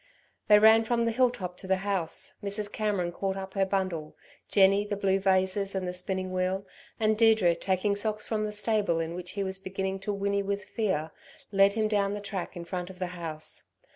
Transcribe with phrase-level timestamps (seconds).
[0.47, 2.71] They ran from the hill top to the house, Mrs.
[2.71, 4.17] Cameron caught up her bundle,
[4.49, 6.65] Jenny, the blue vases and the spinning wheel,
[6.99, 10.65] and Deirdre, taking Socks from the stable in which he was beginning to whinny with
[10.65, 11.11] fear,
[11.51, 13.65] led him down the track in front of the house.